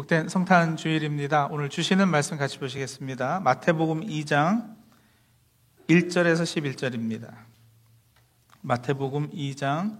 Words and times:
복된 0.00 0.30
성탄 0.30 0.78
주일입니다. 0.78 1.48
오늘 1.50 1.68
주시는 1.68 2.08
말씀 2.08 2.38
같이 2.38 2.58
보시겠습니다. 2.58 3.40
마태복음 3.40 4.00
2장 4.06 4.74
1절에서 5.88 6.44
11절입니다. 6.44 7.30
마태복음 8.62 9.30
2장 9.30 9.98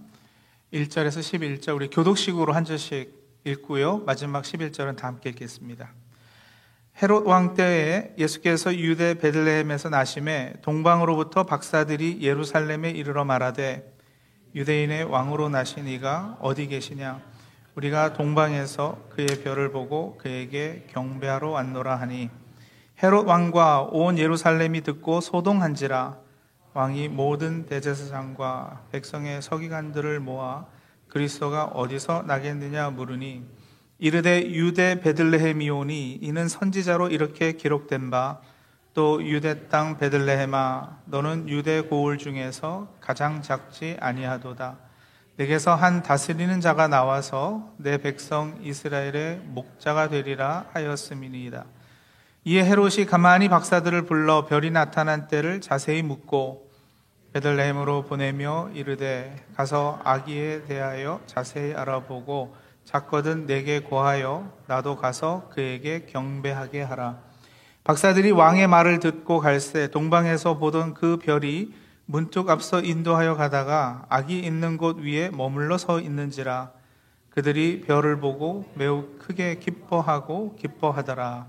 1절에서 0.73 1.19
11절 1.19 1.75
우리 1.75 1.87
교독식으로 1.87 2.51
한 2.51 2.65
절씩 2.65 3.13
읽고요. 3.43 3.99
마지막 3.99 4.43
11절은 4.43 4.97
다 4.97 5.05
함께 5.05 5.29
읽겠습니다. 5.29 5.91
헤롯 7.03 7.27
왕 7.27 7.53
때에 7.53 8.15
예수께서 8.17 8.75
유대 8.75 9.13
베들레헴에서 9.13 9.89
나심에 9.89 10.55
동방으로부터 10.63 11.43
박사들이 11.43 12.21
예루살렘에 12.21 12.89
이르러 12.89 13.23
말하되 13.23 13.95
유대인의 14.55 15.03
왕으로 15.03 15.49
나신 15.49 15.87
이가 15.87 16.37
어디 16.41 16.65
계시냐 16.65 17.30
우리가 17.75 18.13
동방에서 18.13 19.09
그의 19.09 19.27
별을 19.43 19.71
보고 19.71 20.17
그에게 20.17 20.87
경배하러 20.89 21.49
왔노라 21.49 21.95
하니 21.95 22.29
헤롯 23.01 23.27
왕과 23.27 23.89
온 23.91 24.17
예루살렘이 24.17 24.81
듣고 24.81 25.21
소동한지라 25.21 26.17
왕이 26.73 27.09
모든 27.09 27.65
대제사장과 27.65 28.87
백성의 28.91 29.41
서기관들을 29.41 30.19
모아 30.19 30.65
그리스도가 31.07 31.65
어디서 31.65 32.23
나겠느냐 32.23 32.91
물으니 32.91 33.45
이르되 33.99 34.49
유대 34.51 34.99
베들레헴이오니 34.99 36.19
이는 36.21 36.47
선지자로 36.47 37.09
이렇게 37.09 37.53
기록된 37.53 38.09
바 38.09 38.41
또 38.93 39.23
유대 39.25 39.69
땅 39.69 39.97
베들레헴아 39.97 41.03
너는 41.05 41.47
유대 41.47 41.81
고을 41.81 42.17
중에서 42.17 42.93
가장 42.99 43.41
작지 43.41 43.95
아니하도다 44.01 44.77
내게서 45.41 45.73
한 45.73 46.03
다스리는 46.03 46.61
자가 46.61 46.87
나와서 46.87 47.67
내 47.77 47.97
백성 47.97 48.59
이스라엘의 48.61 49.41
목자가 49.45 50.07
되리라 50.07 50.65
하였음이니이다. 50.71 51.65
이에 52.43 52.63
헤롯이 52.63 53.07
가만히 53.07 53.49
박사들을 53.49 54.03
불러 54.03 54.45
별이 54.45 54.69
나타난 54.69 55.27
때를 55.27 55.59
자세히 55.59 56.03
묻고 56.03 56.69
베들레헴으로 57.33 58.03
보내며 58.03 58.69
이르되 58.75 59.35
가서 59.55 59.99
아기에 60.03 60.65
대하여 60.65 61.21
자세히 61.25 61.73
알아보고 61.73 62.55
작거든 62.85 63.47
내게 63.47 63.79
고하여 63.79 64.51
나도 64.67 64.97
가서 64.97 65.49
그에게 65.49 66.05
경배하게 66.05 66.83
하라. 66.83 67.17
박사들이 67.83 68.29
왕의 68.29 68.67
말을 68.67 68.99
듣고 68.99 69.39
갈새 69.39 69.87
동방에서 69.87 70.59
보던 70.59 70.93
그 70.93 71.17
별이 71.17 71.73
문득 72.05 72.49
앞서 72.49 72.81
인도하여 72.81 73.35
가다가 73.35 74.05
악이 74.09 74.39
있는 74.39 74.77
곳 74.77 74.97
위에 74.97 75.29
머물러 75.29 75.77
서 75.77 75.99
있는지라 75.99 76.71
그들이 77.29 77.81
별을 77.81 78.19
보고 78.19 78.65
매우 78.75 79.07
크게 79.17 79.55
기뻐하고 79.59 80.55
기뻐하더라. 80.57 81.47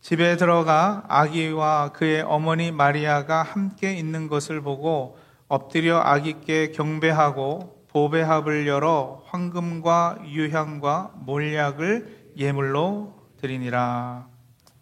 집에 0.00 0.36
들어가 0.36 1.04
아기와 1.06 1.92
그의 1.92 2.22
어머니 2.22 2.72
마리아가 2.72 3.42
함께 3.42 3.94
있는 3.94 4.26
것을 4.26 4.60
보고 4.62 5.18
엎드려 5.48 5.98
아기께 5.98 6.72
경배하고 6.72 7.86
보배합을 7.88 8.66
열어 8.66 9.22
황금과 9.26 10.20
유향과 10.24 11.12
몰약을 11.16 12.32
예물로 12.36 13.14
드리니라. 13.36 14.26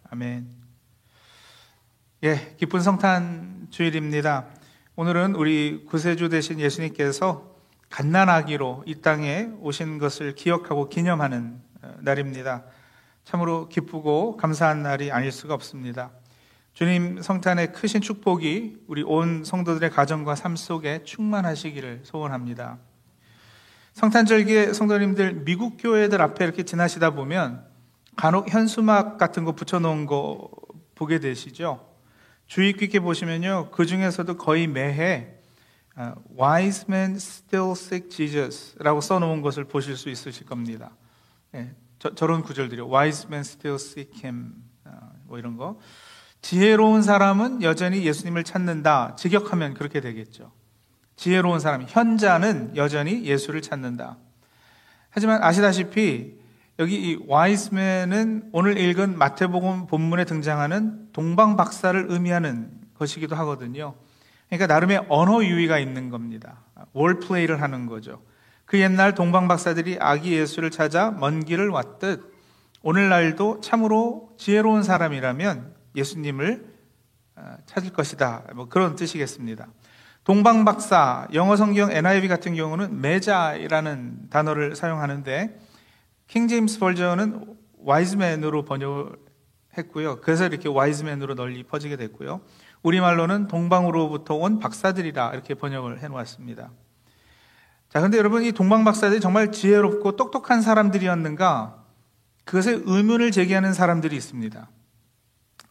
아멘. 0.09 0.47
예, 2.23 2.55
기쁜 2.57 2.79
성탄 2.79 3.67
주일입니다. 3.69 4.45
오늘은 5.01 5.33
우리 5.33 5.83
구세주 5.87 6.29
되신 6.29 6.59
예수님께서 6.59 7.55
갓난아기로 7.89 8.83
이 8.85 9.01
땅에 9.01 9.49
오신 9.59 9.97
것을 9.97 10.35
기억하고 10.35 10.89
기념하는 10.89 11.59
어, 11.81 11.95
날입니다. 12.01 12.65
참으로 13.23 13.67
기쁘고 13.67 14.37
감사한 14.37 14.83
날이 14.83 15.11
아닐 15.11 15.31
수가 15.31 15.55
없습니다. 15.55 16.11
주님 16.73 17.19
성탄의 17.19 17.73
크신 17.73 18.01
축복이 18.01 18.83
우리 18.85 19.01
온 19.01 19.43
성도들의 19.43 19.89
가정과 19.89 20.35
삶 20.35 20.55
속에 20.55 21.01
충만하시기를 21.03 22.01
소원합니다. 22.03 22.77
성탄절기에 23.93 24.73
성도님들 24.73 25.45
미국 25.45 25.77
교회들 25.79 26.21
앞에 26.21 26.45
이렇게 26.45 26.61
지나시다 26.61 27.09
보면 27.15 27.65
간혹 28.17 28.53
현수막 28.53 29.17
같은 29.17 29.45
거 29.45 29.53
붙여놓은 29.53 30.05
거 30.05 30.51
보게 30.93 31.17
되시죠? 31.17 31.90
주의 32.51 32.73
깊게 32.73 32.99
보시면요. 32.99 33.69
그 33.71 33.85
중에서도 33.85 34.35
거의 34.35 34.67
매해 34.67 35.35
어, 35.95 36.15
Wise 36.37 36.83
men 36.89 37.15
still 37.15 37.71
seek 37.71 38.09
Jesus라고 38.09 38.99
써놓은 38.99 39.41
것을 39.41 39.63
보실 39.63 39.95
수 39.95 40.09
있으실 40.09 40.45
겁니다. 40.45 40.91
네, 41.53 41.73
저, 41.97 42.27
런 42.27 42.43
구절들이요. 42.43 42.91
Wise 42.93 43.29
men 43.29 43.39
still 43.39 43.75
seek 43.75 44.19
Him. 44.21 44.51
어, 44.83 44.91
뭐 45.27 45.39
이런 45.39 45.55
거. 45.55 45.79
지혜로운 46.41 47.03
사람은 47.03 47.63
여전히 47.63 48.03
예수님을 48.05 48.43
찾는다. 48.43 49.15
직역하면 49.15 49.73
그렇게 49.73 50.01
되겠죠. 50.01 50.51
지혜로운 51.15 51.61
사람, 51.61 51.85
현자는 51.87 52.75
여전히 52.75 53.23
예수를 53.23 53.61
찾는다. 53.61 54.17
하지만 55.09 55.41
아시다시피 55.41 56.40
여기 56.79 56.95
이 56.95 57.19
와이스맨은 57.27 58.49
오늘 58.53 58.77
읽은 58.77 59.17
마태복음 59.17 59.87
본문에 59.87 60.25
등장하는 60.25 61.09
동방 61.13 61.55
박사를 61.57 62.05
의미하는 62.09 62.71
것이기도 62.95 63.35
하거든요. 63.37 63.95
그러니까 64.49 64.67
나름의 64.73 65.05
언어 65.09 65.43
유희가 65.43 65.79
있는 65.79 66.09
겁니다. 66.09 66.63
월플레이를 66.93 67.61
하는 67.61 67.85
거죠. 67.85 68.21
그 68.65 68.79
옛날 68.79 69.15
동방 69.15 69.47
박사들이 69.47 69.97
아기 69.99 70.33
예수를 70.33 70.71
찾아 70.71 71.11
먼 71.11 71.43
길을 71.43 71.69
왔듯 71.69 72.31
오늘날도 72.83 73.61
참으로 73.61 74.31
지혜로운 74.37 74.83
사람이라면 74.83 75.75
예수님을 75.95 76.65
어, 77.35 77.55
찾을 77.65 77.91
것이다. 77.93 78.43
뭐 78.55 78.67
그런 78.69 78.95
뜻이겠습니다. 78.95 79.67
동방 80.23 80.65
박사 80.65 81.27
영어 81.33 81.55
성경 81.55 81.91
NIV 81.91 82.27
같은 82.27 82.55
경우는 82.55 83.01
메자이라는 83.01 84.29
단어를 84.29 84.75
사용하는데 84.75 85.59
킹 86.31 86.47
제임스 86.47 86.79
버전은 86.79 87.43
와이즈맨으로 87.79 88.63
번역했고요. 88.63 90.21
그래서 90.21 90.45
이렇게 90.45 90.69
와이즈맨으로 90.69 91.35
널리 91.35 91.61
퍼지게 91.63 91.97
됐고요. 91.97 92.39
우리말로는 92.83 93.49
동방으로부터 93.49 94.35
온 94.35 94.59
박사들이라 94.59 95.31
이렇게 95.33 95.55
번역을 95.55 96.01
해 96.01 96.07
놓았습니다. 96.07 96.71
자, 97.89 97.99
근데 97.99 98.17
여러분 98.17 98.45
이 98.45 98.53
동방 98.53 98.85
박사들이 98.85 99.19
정말 99.19 99.51
지혜롭고 99.51 100.15
똑똑한 100.15 100.61
사람들이었는가? 100.61 101.83
그것에 102.45 102.79
의문을 102.85 103.31
제기하는 103.31 103.73
사람들이 103.73 104.15
있습니다. 104.15 104.69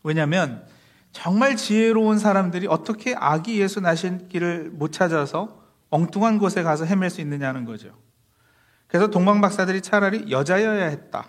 왜냐하면 0.02 0.66
정말 1.12 1.56
지혜로운 1.56 2.18
사람들이 2.18 2.66
어떻게 2.66 3.14
아기 3.14 3.58
예수 3.62 3.80
나신 3.80 4.28
길을 4.28 4.72
못 4.74 4.92
찾아서 4.92 5.58
엉뚱한 5.88 6.38
곳에 6.38 6.62
가서 6.62 6.84
헤맬 6.84 7.08
수 7.08 7.22
있느냐는 7.22 7.64
거죠. 7.64 7.94
그래서 8.90 9.08
동방 9.08 9.40
박사들이 9.40 9.82
차라리 9.82 10.32
여자여야 10.32 10.86
했다. 10.86 11.24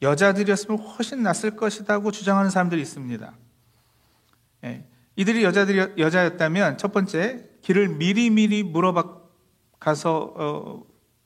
여자들이었으면 0.00 0.78
훨씬 0.78 1.24
낫을 1.24 1.56
것이다고 1.56 2.12
주장하는 2.12 2.50
사람들이 2.50 2.80
있습니다. 2.80 3.34
예, 4.64 4.86
이들이 5.16 5.42
여자들이 5.42 5.94
여자였다면 5.98 6.78
첫 6.78 6.92
번째 6.92 7.48
길을 7.62 7.88
미리 7.88 8.30
미리 8.30 8.62
물어봐 8.62 9.18
가서 9.80 10.34
어, 10.36 10.82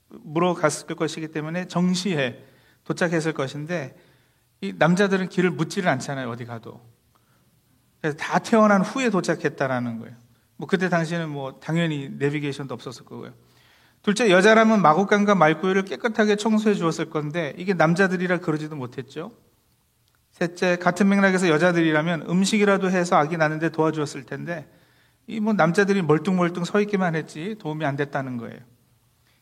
물어갔을 0.08 0.96
것이기 0.96 1.28
때문에 1.28 1.68
정시에 1.68 2.42
도착했을 2.84 3.34
것인데 3.34 3.94
이 4.62 4.72
남자들은 4.76 5.28
길을 5.28 5.50
묻지를 5.50 5.88
않잖아요 5.90 6.30
어디 6.30 6.46
가도 6.46 6.80
그래서 8.00 8.16
다 8.16 8.38
태어난 8.38 8.80
후에 8.80 9.10
도착했다라는 9.10 9.98
거예요. 9.98 10.16
뭐 10.56 10.66
그때 10.66 10.88
당시에는 10.88 11.28
뭐 11.28 11.60
당연히 11.60 12.08
내비게이션도 12.08 12.72
없었을 12.72 13.04
거고요. 13.04 13.34
둘째, 14.02 14.30
여자라면 14.30 14.82
마구간과 14.82 15.34
말구유를 15.34 15.84
깨끗하게 15.84 16.36
청소해 16.36 16.74
주었을 16.74 17.08
건데 17.08 17.54
이게 17.56 17.72
남자들이라 17.72 18.38
그러지도 18.38 18.74
못했죠. 18.76 19.32
셋째, 20.32 20.76
같은 20.76 21.08
맥락에서 21.08 21.48
여자들이라면 21.48 22.26
음식이라도 22.28 22.90
해서 22.90 23.16
아기 23.16 23.36
낳는데 23.36 23.68
도와주었을 23.70 24.24
텐데 24.24 24.68
이 25.28 25.40
뭐 25.40 25.52
남자들이 25.52 26.02
멀뚱멀뚱 26.02 26.64
서 26.64 26.80
있기만 26.80 27.14
했지 27.14 27.56
도움이 27.60 27.84
안 27.84 27.96
됐다는 27.96 28.38
거예요. 28.38 28.58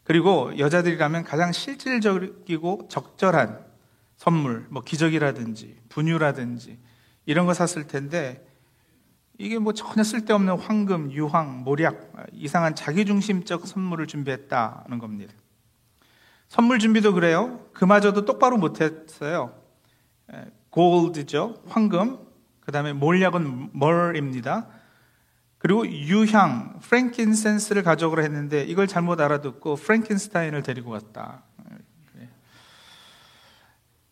그리고 0.04 0.56
여자들이라면 0.58 1.24
가장 1.24 1.52
실질적이고 1.52 2.88
적절한 2.90 3.64
선물, 4.16 4.66
뭐 4.68 4.82
기저귀라든지 4.82 5.78
분유라든지 5.88 6.78
이런 7.24 7.46
거 7.46 7.54
샀을 7.54 7.86
텐데 7.86 8.46
이게 9.40 9.58
뭐 9.58 9.72
전혀 9.72 10.04
쓸데없는 10.04 10.58
황금, 10.58 11.10
유황, 11.12 11.64
모략, 11.64 12.12
이상한 12.34 12.74
자기중심적 12.74 13.66
선물을 13.66 14.06
준비했다는 14.06 14.98
겁니다. 14.98 15.32
선물 16.48 16.78
준비도 16.78 17.14
그래요. 17.14 17.64
그마저도 17.72 18.26
똑바로 18.26 18.58
못했어요. 18.58 19.54
골드죠. 20.68 21.62
황금. 21.66 22.18
그 22.60 22.70
다음에 22.70 22.92
몰약은 22.92 23.70
멀입니다. 23.72 24.66
그리고 25.56 25.88
유향, 25.88 26.78
프랭킨센스를 26.80 27.82
가져오라 27.82 28.22
했는데 28.22 28.62
이걸 28.64 28.86
잘못 28.86 29.22
알아듣고 29.22 29.76
프랭킨스타인을 29.76 30.62
데리고 30.62 30.90
갔다. 30.90 31.44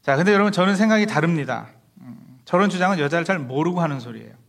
자, 0.01 0.17
근데 0.17 0.33
여러분 0.33 0.53
저는 0.53 0.75
생각이 0.77 1.05
다릅니다. 1.05 1.69
음, 2.01 2.39
저런 2.47 2.71
주장은 2.71 2.99
여자를 2.99 3.27
잘 3.27 3.39
모르고 3.39 3.83
하는 3.83 4.01
소리예요. 4.01 4.48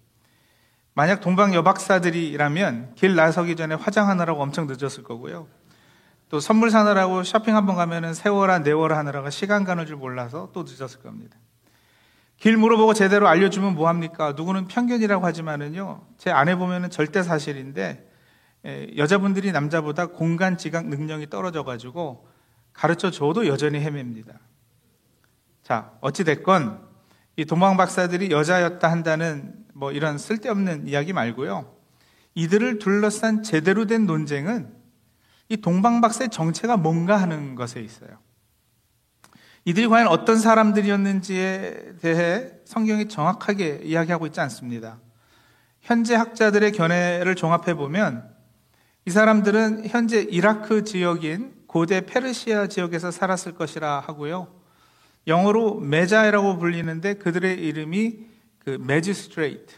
만약 0.94 1.22
동방 1.22 1.54
여박사들이라면 1.54 2.96
길 2.96 3.16
나서기 3.16 3.56
전에 3.56 3.76
화장하느라고 3.76 4.42
엄청 4.42 4.68
늦었을 4.68 5.04
거고요. 5.04 5.48
또 6.30 6.40
선물 6.40 6.70
사느라고 6.70 7.24
쇼핑 7.24 7.56
한번 7.56 7.76
가면은 7.76 8.14
세월아 8.14 8.60
네월아 8.60 8.98
하느라고 8.98 9.30
시간 9.30 9.64
가는 9.64 9.86
줄 9.86 9.96
몰라서 9.96 10.50
또 10.54 10.64
늦었을 10.64 11.02
겁니다. 11.02 11.38
길 12.38 12.56
물어보고 12.56 12.94
제대로 12.94 13.28
알려주면 13.28 13.76
뭐합니까? 13.76 14.34
누구는 14.34 14.68
편견이라고 14.68 15.26
하지만은요, 15.26 16.02
제 16.18 16.32
아내 16.32 16.56
보면은 16.56 16.90
절대 16.90 17.22
사실인데, 17.22 18.08
여자분들이 18.98 19.52
남자보다 19.52 20.08
공간 20.08 20.58
지각 20.58 20.88
능력이 20.88 21.30
떨어져가지고 21.30 22.28
가르쳐 22.74 23.12
줘도 23.12 23.48
여전히 23.48 23.80
헤맵니다. 23.80 24.40
자, 25.64 25.92
어찌됐건, 26.00 26.89
이 27.40 27.46
도망 27.46 27.78
박사들이 27.78 28.32
여자였다 28.32 28.92
한다는 28.92 29.54
뭐 29.74 29.94
이런 29.94 30.18
쓸데없는 30.18 30.90
이야기 30.90 31.14
말고요. 31.14 31.74
이들을 32.36 32.80
둘러싼 32.80 33.44
제대로 33.44 33.86
된 33.86 34.06
논쟁은 34.06 34.74
이 35.48 35.56
동방 35.56 36.02
박사의 36.02 36.32
정체가 36.32 36.76
뭔가 36.76 37.16
하는 37.16 37.56
것에 37.56 37.80
있어요. 37.80 38.10
이들이 39.64 39.88
과연 39.88 40.10
어떤 40.10 40.38
사람들이었는지에 40.38 41.94
대해 42.02 42.52
성경이 42.66 43.08
정확하게 43.08 43.84
이야기하고 43.86 44.26
있지 44.26 44.42
않습니다. 44.42 45.00
현재 45.80 46.16
학자들의 46.16 46.74
견해를 46.74 47.36
종합해 47.36 47.76
보면 47.76 48.36
이 49.06 49.12
사람들은 49.12 49.88
현재 49.88 50.20
이라크 50.24 50.84
지역인 50.84 51.54
고대 51.68 52.06
페르시아 52.06 52.68
지역에서 52.68 53.12
살았을 53.12 53.54
것이라 53.54 54.02
하고요. 54.02 54.59
영어로 55.30 55.80
메자이라고 55.80 56.58
불리는데 56.58 57.16
그들의 57.16 57.60
이름이 57.60 58.18
그 58.58 58.78
매지스트레이트 58.82 59.76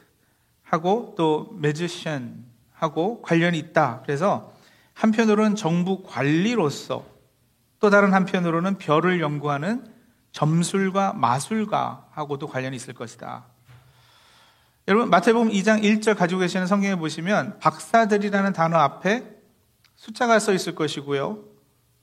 하고 0.64 1.14
또 1.18 1.56
매지션 1.60 2.46
하고 2.74 3.22
관련이 3.22 3.60
있다. 3.60 4.02
그래서 4.06 4.54
한편으로는 4.94 5.56
정부 5.56 6.04
관리로서 6.04 7.06
또 7.80 7.90
다른 7.90 8.14
한편으로는 8.14 8.78
별을 8.78 9.20
연구하는 9.20 9.86
점술과 10.32 11.14
마술가하고도 11.14 12.48
관련이 12.48 12.76
있을 12.76 12.94
것이다. 12.94 13.46
여러분 14.88 15.10
마태복음 15.10 15.50
2장 15.50 15.84
1절 15.84 16.18
가지고 16.18 16.42
계시는 16.42 16.66
성경에 16.66 16.96
보시면 16.96 17.60
박사들이라는 17.60 18.54
단어 18.54 18.78
앞에 18.78 19.26
숫자가 19.96 20.40
써 20.40 20.54
있을 20.54 20.74
것이고요. 20.74 21.44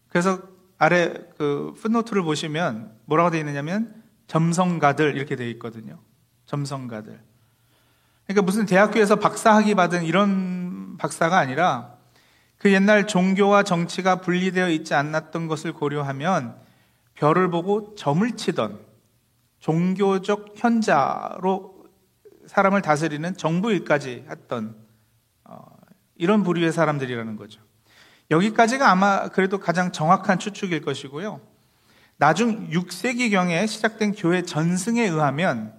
그래서 0.09 0.41
아래 0.79 1.13
그 1.37 1.75
풋노트를 1.81 2.23
보시면 2.23 2.93
뭐라고 3.05 3.31
되어 3.31 3.41
있느냐면 3.41 4.03
점성가들 4.29 5.17
이렇게 5.17 5.37
되어 5.37 5.49
있거든요. 5.49 5.99
점성가들. 6.47 7.21
그러니까 8.27 8.43
무슨 8.43 8.67
대학교에서 8.67 9.17
박사학위 9.17 9.75
받은 9.75 10.05
이런 10.05 10.97
박사가 10.99 11.39
아니라 11.39 11.95
그 12.59 12.73
옛날 12.73 13.07
종교와 13.07 13.63
정치가 13.63 14.21
분리되어 14.21 14.69
있지 14.71 14.95
않았던 14.95 15.49
것을 15.49 15.73
고려하면 15.73 16.57
별을 17.15 17.51
보고 17.51 17.95
점을 17.95 18.31
치던 18.37 18.81
종교적 19.61 20.55
현자로 20.57 21.87
사람을 22.47 22.83
다스리는 22.83 23.37
정부 23.37 23.73
일까지 23.73 24.25
했던 24.29 24.77
어, 25.45 25.65
이런 26.17 26.43
부류의 26.43 26.73
사람들이라는 26.73 27.37
거죠. 27.37 27.61
여기까지가 28.31 28.91
아마 28.91 29.29
그래도 29.29 29.59
가장 29.59 29.93
정확한 29.93 30.39
추측일 30.39 30.83
것이고요. 30.83 31.41
나중 32.19 32.69
6세기경에 32.71 33.67
시작된 33.67 34.13
교회 34.13 34.43
전승에 34.43 35.03
의하면 35.05 35.73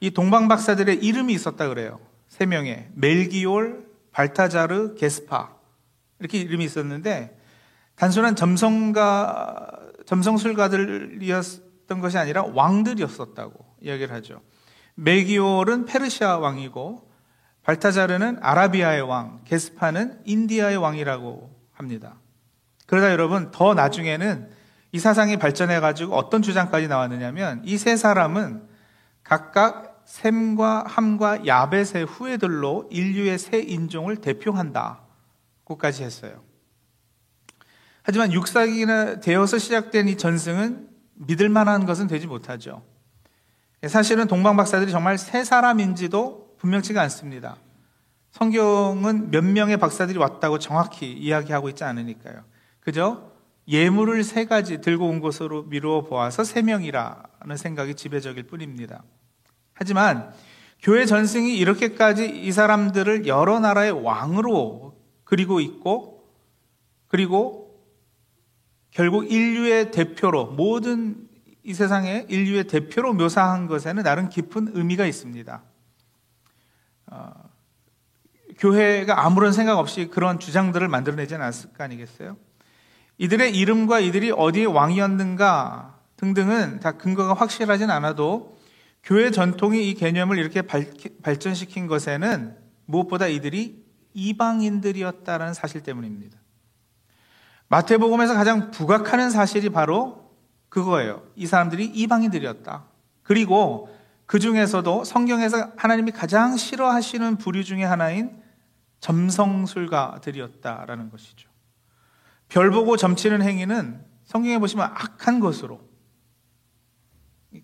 이 0.00 0.10
동방 0.10 0.48
박사들의 0.48 0.96
이름이 0.96 1.32
있었다 1.32 1.68
그래요. 1.68 2.00
세 2.28 2.46
명의 2.46 2.88
멜기올, 2.94 3.86
발타자르, 4.12 4.94
게스파 4.94 5.54
이렇게 6.18 6.38
이름이 6.38 6.64
있었는데 6.64 7.38
단순한 7.96 8.34
점성가 8.34 9.78
점성술가들이었던 10.06 12.00
것이 12.00 12.18
아니라 12.18 12.42
왕들이었었다고 12.42 13.76
이야기를 13.82 14.14
하죠. 14.16 14.40
멜기올은 14.94 15.84
페르시아 15.84 16.38
왕이고 16.38 17.10
발타자르는 17.62 18.38
아라비아의 18.40 19.02
왕, 19.02 19.42
게스파는 19.44 20.22
인디아의 20.24 20.78
왕이라고 20.78 21.49
합니다. 21.80 22.16
그러다 22.86 23.10
여러분 23.10 23.50
더 23.50 23.74
나중에는 23.74 24.50
이 24.92 24.98
사상이 24.98 25.38
발전해 25.38 25.80
가지고 25.80 26.14
어떤 26.14 26.42
주장까지 26.42 26.88
나왔느냐면 26.88 27.62
이 27.64 27.78
세 27.78 27.96
사람은 27.96 28.68
각각 29.22 30.02
샘과 30.04 30.84
함과 30.86 31.46
야벳의 31.46 32.04
후예들로 32.06 32.88
인류의 32.90 33.38
새 33.38 33.60
인종을 33.60 34.16
대표한다. 34.16 35.00
고까지 35.64 36.02
했어요. 36.02 36.42
하지만 38.02 38.32
육사기나 38.32 39.20
되어서 39.20 39.58
시작된 39.58 40.08
이 40.08 40.16
전승은 40.16 40.88
믿을 41.14 41.48
만한 41.48 41.86
것은 41.86 42.08
되지 42.08 42.26
못하죠. 42.26 42.82
사실은 43.86 44.26
동방 44.26 44.56
박사들이 44.56 44.90
정말 44.90 45.16
세 45.16 45.44
사람인지도 45.44 46.56
분명치가 46.58 47.00
않습니다. 47.02 47.56
성경은 48.32 49.30
몇 49.30 49.44
명의 49.44 49.76
박사들이 49.76 50.18
왔다고 50.18 50.58
정확히 50.58 51.12
이야기하고 51.12 51.68
있지 51.68 51.84
않으니까요. 51.84 52.44
그저 52.80 53.30
예물을 53.68 54.22
세 54.24 54.46
가지 54.46 54.80
들고 54.80 55.06
온 55.06 55.20
것으로 55.20 55.64
미루어 55.64 56.02
보아서 56.02 56.44
세 56.44 56.62
명이라는 56.62 57.56
생각이 57.56 57.94
지배적일 57.94 58.44
뿐입니다. 58.44 59.02
하지만 59.74 60.32
교회 60.82 61.04
전승이 61.06 61.56
이렇게까지 61.56 62.28
이 62.28 62.52
사람들을 62.52 63.26
여러 63.26 63.60
나라의 63.60 63.92
왕으로 63.92 64.98
그리고 65.24 65.60
있고 65.60 66.28
그리고 67.06 67.84
결국 68.90 69.30
인류의 69.30 69.90
대표로 69.90 70.46
모든 70.46 71.28
이 71.62 71.74
세상의 71.74 72.26
인류의 72.28 72.64
대표로 72.64 73.12
묘사한 73.12 73.66
것에는 73.66 74.02
나름 74.02 74.28
깊은 74.28 74.72
의미가 74.74 75.06
있습니다. 75.06 75.62
어, 77.06 77.49
교회가 78.60 79.24
아무런 79.24 79.52
생각 79.52 79.78
없이 79.78 80.08
그런 80.08 80.38
주장들을 80.38 80.86
만들어내지 80.86 81.34
않았을 81.34 81.72
거 81.72 81.82
아니겠어요? 81.82 82.36
이들의 83.16 83.56
이름과 83.56 84.00
이들이 84.00 84.30
어디에 84.30 84.66
왕이었는가 84.66 85.98
등등은 86.16 86.80
다 86.80 86.92
근거가 86.92 87.34
확실하진 87.34 87.90
않아도 87.90 88.58
교회 89.02 89.30
전통이 89.30 89.88
이 89.88 89.94
개념을 89.94 90.38
이렇게 90.38 90.62
발전시킨 90.62 91.86
것에는 91.86 92.56
무엇보다 92.84 93.28
이들이 93.28 93.82
이방인들이었다는 94.12 95.54
사실 95.54 95.82
때문입니다. 95.82 96.38
마태복음에서 97.68 98.34
가장 98.34 98.70
부각하는 98.70 99.30
사실이 99.30 99.70
바로 99.70 100.30
그거예요. 100.68 101.22
이 101.34 101.46
사람들이 101.46 101.86
이방인들이었다. 101.86 102.84
그리고 103.22 103.88
그 104.26 104.38
중에서도 104.38 105.04
성경에서 105.04 105.72
하나님이 105.76 106.10
가장 106.10 106.56
싫어하시는 106.56 107.38
부류 107.38 107.64
중의 107.64 107.86
하나인 107.86 108.39
점성술가들이었다라는 109.00 111.10
것이죠. 111.10 111.50
별 112.48 112.70
보고 112.70 112.96
점치는 112.96 113.42
행위는 113.42 114.04
성경에 114.24 114.58
보시면 114.58 114.86
악한 114.86 115.40
것으로 115.40 115.88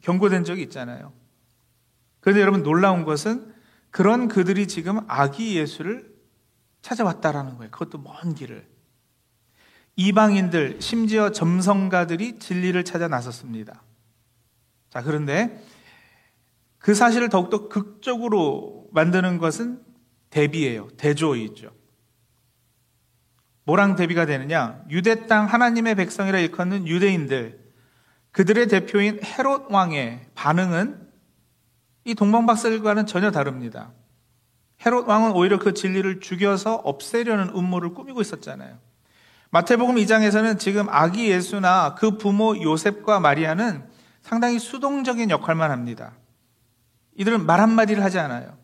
경고된 0.01 0.45
적이 0.45 0.63
있잖아요. 0.63 1.13
그런데 2.21 2.41
여러분 2.41 2.63
놀라운 2.63 3.05
것은 3.05 3.55
그런 3.91 4.29
그들이 4.29 4.67
지금 4.67 5.01
아기 5.09 5.57
예수를 5.57 6.15
찾아왔다라는 6.83 7.57
거예요. 7.57 7.71
그것도 7.71 7.99
먼 7.99 8.35
길을. 8.35 8.69
이방인들, 9.97 10.81
심지어 10.81 11.31
점성가들이 11.31 12.39
진리를 12.39 12.83
찾아 12.85 13.09
나섰습니다. 13.09 13.83
자, 14.91 15.03
그런데 15.03 15.63
그 16.79 16.95
사실을 16.95 17.29
더욱더 17.29 17.69
극적으로 17.69 18.89
만드는 18.93 19.39
것은 19.39 19.86
대비예요. 20.31 20.89
대조이죠. 20.97 21.71
뭐랑 23.65 23.97
대비가 23.97 24.27
되느냐? 24.27 24.83
유대 24.91 25.27
땅 25.27 25.47
하나님의 25.47 25.97
백성이라 25.97 26.39
일컫는 26.39 26.87
유대인들, 26.87 27.67
그들의 28.31 28.69
대표인 28.69 29.19
헤롯 29.25 29.67
왕의 29.71 30.27
반응은 30.35 31.09
이 32.05 32.15
동방 32.15 32.47
박사들과는 32.47 33.07
전혀 33.07 33.31
다릅니다. 33.31 33.93
헤롯 34.85 35.09
왕은 35.09 35.33
오히려 35.33 35.59
그 35.59 35.75
진리를 35.75 36.21
죽여서 36.21 36.77
없애려는 36.77 37.49
음모를 37.57 37.95
꾸미고 37.95 38.21
있었잖아요. 38.21 38.79
마태복음 39.51 39.97
2장에서는 39.97 40.59
지금 40.59 40.87
아기 40.89 41.31
예수나 41.31 41.95
그 41.97 42.19
부모 42.19 42.57
요셉과 42.61 43.21
마리아는 43.21 43.85
상당히 44.23 44.59
수동적인 44.59 45.31
역할만 45.31 45.71
합니다. 45.71 46.13
이들은 47.17 47.47
말 47.47 47.61
한마디를 47.61 48.05
하지 48.05 48.19
않아요. 48.19 48.59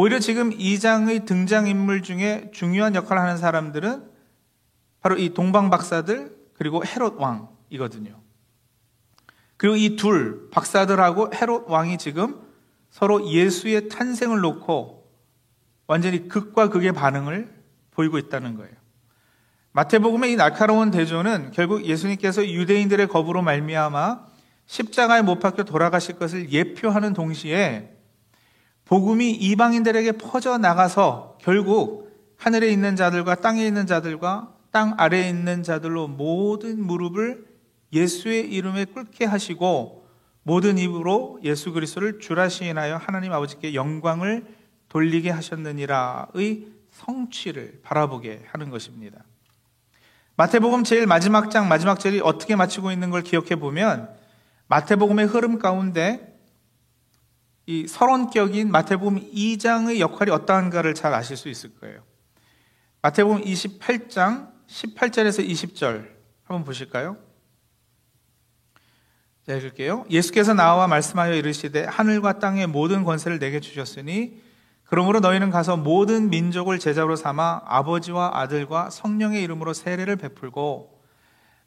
오히려 0.00 0.18
지금 0.18 0.48
2장의 0.48 1.26
등장인물 1.26 2.00
중에 2.00 2.50
중요한 2.54 2.94
역할을 2.94 3.20
하는 3.20 3.36
사람들은 3.36 4.10
바로 5.02 5.18
이 5.18 5.34
동방 5.34 5.68
박사들 5.68 6.34
그리고 6.54 6.82
헤롯 6.82 7.16
왕이거든요. 7.18 8.18
그리고 9.58 9.76
이 9.76 9.96
둘 9.96 10.48
박사들하고 10.52 11.32
헤롯 11.34 11.68
왕이 11.68 11.98
지금 11.98 12.40
서로 12.88 13.28
예수의 13.28 13.90
탄생을 13.90 14.40
놓고 14.40 15.06
완전히 15.86 16.28
극과 16.28 16.70
극의 16.70 16.92
반응을 16.92 17.54
보이고 17.90 18.16
있다는 18.16 18.56
거예요. 18.56 18.72
마태복음의 19.72 20.32
이 20.32 20.36
날카로운 20.36 20.90
대조는 20.90 21.50
결국 21.50 21.84
예수님께서 21.84 22.46
유대인들의 22.46 23.06
거부로 23.08 23.42
말미암아 23.42 24.28
십자가에 24.64 25.20
못 25.20 25.40
박혀 25.40 25.64
돌아가실 25.64 26.18
것을 26.18 26.50
예표하는 26.50 27.12
동시에 27.12 27.99
복음이 28.90 29.30
이방인들에게 29.30 30.12
퍼져 30.12 30.58
나가서 30.58 31.38
결국 31.40 32.10
하늘에 32.36 32.70
있는 32.70 32.96
자들과 32.96 33.36
땅에 33.36 33.64
있는 33.64 33.86
자들과 33.86 34.52
땅 34.72 34.94
아래에 34.98 35.28
있는 35.28 35.62
자들로 35.62 36.08
모든 36.08 36.84
무릎을 36.84 37.46
예수의 37.92 38.52
이름에 38.52 38.86
꿇게 38.86 39.26
하시고 39.26 40.08
모든 40.42 40.76
입으로 40.76 41.38
예수 41.44 41.70
그리스도를 41.70 42.18
주라 42.18 42.48
시인하여 42.48 42.96
하나님 42.96 43.32
아버지께 43.32 43.74
영광을 43.74 44.44
돌리게 44.88 45.30
하셨느니라의 45.30 46.66
성취를 46.90 47.82
바라보게 47.84 48.42
하는 48.50 48.70
것입니다. 48.70 49.22
마태복음 50.34 50.82
제일 50.82 51.06
마지막 51.06 51.52
장 51.52 51.68
마지막 51.68 52.00
절이 52.00 52.22
어떻게 52.24 52.56
마치고 52.56 52.90
있는 52.90 53.10
걸 53.10 53.22
기억해 53.22 53.54
보면 53.54 54.10
마태복음의 54.66 55.26
흐름 55.26 55.60
가운데 55.60 56.39
이 57.70 57.86
서론격인 57.86 58.72
마태복음 58.72 59.30
2장의 59.32 60.00
역할이 60.00 60.32
어떠한가를 60.32 60.92
잘 60.94 61.14
아실 61.14 61.36
수 61.36 61.48
있을 61.48 61.72
거예요. 61.76 62.02
마태복음 63.00 63.44
28장 63.44 64.50
18절에서 64.66 65.48
20절 65.48 66.08
한번 66.42 66.64
보실까요? 66.64 67.16
자, 69.46 69.54
읽을게요. 69.54 70.04
예수께서 70.10 70.52
나와 70.52 70.88
말씀하여 70.88 71.32
이르시되 71.34 71.84
하늘과 71.84 72.40
땅의 72.40 72.66
모든 72.66 73.04
권세를 73.04 73.38
내게 73.38 73.60
주셨으니 73.60 74.42
그러므로 74.82 75.20
너희는 75.20 75.50
가서 75.50 75.76
모든 75.76 76.28
민족을 76.28 76.80
제자로 76.80 77.14
삼아 77.14 77.62
아버지와 77.66 78.32
아들과 78.34 78.90
성령의 78.90 79.44
이름으로 79.44 79.74
세례를 79.74 80.16
베풀고 80.16 81.00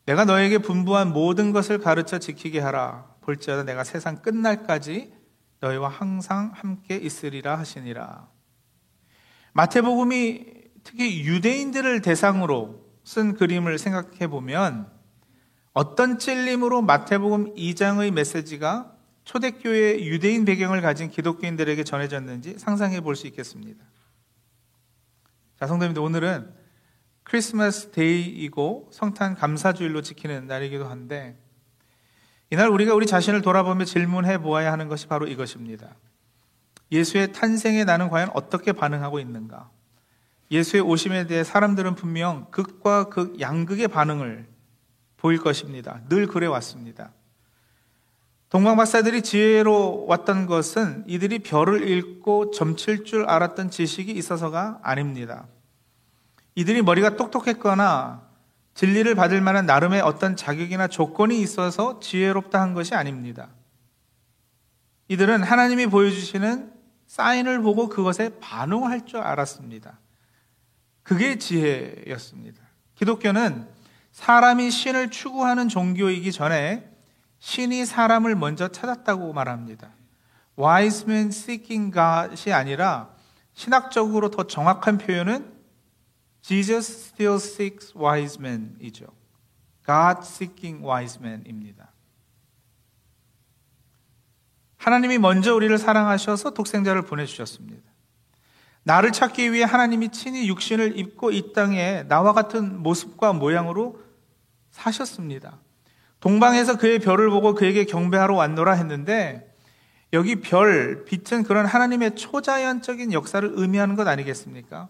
내가 0.06 0.26
너에게 0.26 0.58
분부한 0.58 1.14
모든 1.14 1.54
것을 1.54 1.78
가르쳐 1.78 2.20
지키게 2.20 2.60
하라. 2.60 3.06
볼지어다 3.22 3.64
내가 3.64 3.86
세상 3.86 4.18
끝날까지 4.18 5.23
너희와 5.64 5.88
항상 5.88 6.52
함께 6.54 6.98
있으리라 6.98 7.58
하시니라. 7.58 8.28
마태복음이 9.54 10.46
특히 10.84 11.24
유대인들을 11.26 12.02
대상으로 12.02 12.84
쓴 13.06 13.34
그림을 13.36 13.78
생각해 13.78 14.28
보면 14.28 14.92
어떤 15.72 16.20
찔림으로 16.20 16.82
마태복음 16.82 17.56
2장의 17.56 18.12
메시지가 18.12 18.92
초대교회 19.24 20.04
유대인 20.04 20.44
배경을 20.44 20.82
가진 20.82 21.10
기독교인들에게 21.10 21.82
전해졌는지 21.86 22.60
상상해 22.60 23.00
볼 23.00 23.16
수 23.16 23.28
있겠습니다. 23.28 23.86
자, 25.58 25.68
성도님들 25.68 26.02
오늘은 26.02 26.54
크리스마스 27.24 27.92
데이이고 27.92 28.90
성탄 28.92 29.34
감사주일로 29.36 30.02
지키는 30.02 30.48
날이기도 30.48 30.88
한데 30.88 31.43
이날 32.54 32.70
우리가 32.70 32.94
우리 32.94 33.08
자신을 33.08 33.42
돌아보며 33.42 33.84
질문해 33.84 34.38
보아야 34.38 34.72
하는 34.72 34.88
것이 34.88 35.08
바로 35.08 35.26
이것입니다. 35.26 35.96
예수의 36.92 37.32
탄생에 37.32 37.84
나는 37.84 38.10
과연 38.10 38.30
어떻게 38.36 38.74
반응하고 38.74 39.20
있는가? 39.20 39.72
예수의 40.52 40.84
오심에 40.84 41.26
대해 41.26 41.44
사람들은 41.44 41.96
분명 41.96 42.46
극과 42.52 43.06
극 43.06 43.42
양극의 43.42 43.88
반응을 43.88 44.46
보일 45.18 45.40
것입니다. 45.40 46.02
늘 46.10 46.28
그래 46.28 46.46
왔습니다. 46.46 47.12
동방 48.50 48.78
박사들이 48.78 49.24
지혜로 49.24 50.06
왔던 50.06 50.46
것은 50.46 51.06
이들이 51.08 51.40
별을 51.40 51.88
읽고 51.90 52.52
점칠 52.52 53.04
줄 53.04 53.26
알았던 53.26 53.72
지식이 53.72 54.12
있어서가 54.12 54.80
아닙니다. 54.84 55.48
이들이 56.54 56.84
머리가 56.84 57.16
똑똑했거나 57.16 58.22
진리를 58.74 59.14
받을 59.16 59.42
만한 59.42 59.66
나름의 59.66 60.02
어떤 60.02 60.36
자격이나 60.36 60.88
조건이 60.88 61.42
있어서 61.42 62.00
지혜롭다 62.00 62.60
한 62.60 62.74
것이 62.74 62.96
아닙니다. 62.96 63.50
이들은 65.08 65.44
하나님이 65.44 65.88
보여주시는 65.88 66.74
사인을 67.06 67.62
보고 67.62 67.90
그것에 67.90 68.40
반응할 68.40 69.06
줄 69.06 69.20
알았습니다. 69.20 70.00
그게 71.04 71.38
지혜였습니다. 71.38 72.64
기독교는 72.96 73.68
사람이 74.12 74.72
신을 74.72 75.12
추구하는 75.12 75.70
종교이기 75.70 76.32
전에 76.32 76.90
신이 77.40 77.86
사람을 77.86 78.36
먼저 78.36 78.70
찾았다고 78.70 79.34
말합니다. 79.34 79.90
wise 80.58 81.04
men 81.08 81.28
seeking 81.28 81.94
God이 81.94 82.54
아니라 82.54 83.10
신학적으로 83.54 84.30
더 84.30 84.44
정확한 84.44 84.98
표현은 84.98 85.53
Jesus 86.44 86.92
still 86.92 87.36
seeks 87.36 87.98
wise 87.98 88.38
men이죠. 88.40 89.08
God 89.86 90.20
seeking 90.22 90.86
wise 90.86 91.20
men입니다. 91.22 91.92
하나님이 94.78 95.18
먼저 95.18 95.56
우리를 95.56 95.78
사랑하셔서 95.78 96.52
독생자를 96.52 97.04
보내주셨습니다. 97.04 97.82
나를 98.84 99.14
찾기 99.14 99.54
위해 99.54 99.64
하나님이 99.64 100.10
친히 100.10 100.50
육신을 100.50 101.00
입고 101.00 101.32
이 101.32 101.54
땅에 101.54 102.04
나와 102.04 102.34
같은 102.34 102.84
모습과 102.84 103.32
모양으로 103.32 104.02
사셨습니다. 104.72 105.60
동방에서 106.20 106.78
그의 106.78 107.00
별을 107.00 107.30
보고 107.30 107.54
그에게 107.54 107.86
경배하러 107.86 108.36
왔노라 108.36 108.74
했는데 108.74 109.56
여기 110.12 110.42
별, 110.42 111.06
빛은 111.06 111.44
그런 111.44 111.66
하나님의 111.66 112.16
초자연적인 112.16 113.14
역사를 113.14 113.50
의미하는 113.56 113.96
것 113.96 114.06
아니겠습니까? 114.06 114.90